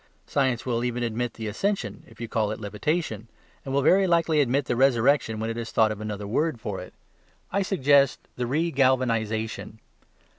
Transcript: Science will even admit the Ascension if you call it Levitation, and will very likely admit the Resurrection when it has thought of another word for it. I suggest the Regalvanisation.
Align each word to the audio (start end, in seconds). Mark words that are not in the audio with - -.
Science 0.25 0.65
will 0.65 0.83
even 0.83 1.03
admit 1.03 1.35
the 1.35 1.45
Ascension 1.45 2.03
if 2.07 2.19
you 2.19 2.27
call 2.27 2.49
it 2.49 2.59
Levitation, 2.59 3.27
and 3.63 3.71
will 3.71 3.83
very 3.83 4.07
likely 4.07 4.41
admit 4.41 4.65
the 4.65 4.75
Resurrection 4.75 5.39
when 5.39 5.51
it 5.51 5.57
has 5.57 5.69
thought 5.71 5.91
of 5.91 6.01
another 6.01 6.25
word 6.25 6.59
for 6.59 6.79
it. 6.81 6.95
I 7.51 7.61
suggest 7.61 8.19
the 8.35 8.45
Regalvanisation. 8.47 9.77